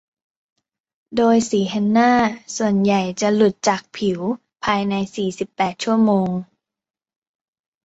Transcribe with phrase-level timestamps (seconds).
[1.15, 2.13] โดยสีเฮนน่า
[2.57, 4.19] ส่วนใหญ่จะหลุดจากผิว
[4.63, 6.29] ภายใน สี่สิบแปด ชั่วโมง